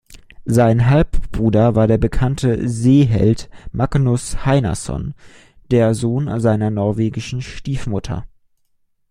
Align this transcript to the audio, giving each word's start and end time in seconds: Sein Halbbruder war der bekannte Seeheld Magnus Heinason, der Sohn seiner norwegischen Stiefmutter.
Sein 0.47 0.89
Halbbruder 0.89 1.75
war 1.75 1.85
der 1.85 1.99
bekannte 1.99 2.67
Seeheld 2.67 3.51
Magnus 3.71 4.47
Heinason, 4.47 5.13
der 5.69 5.93
Sohn 5.93 6.39
seiner 6.39 6.71
norwegischen 6.71 7.43
Stiefmutter. 7.43 8.25